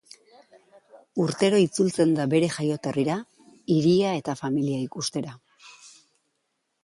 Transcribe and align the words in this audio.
Urtero 1.23 1.59
itzultzen 1.63 2.15
da 2.19 2.23
bere 2.31 2.47
jaioterrira, 2.55 3.17
hiria 3.75 4.15
eta 4.21 4.37
familia 4.43 4.79
ikustera. 4.87 5.37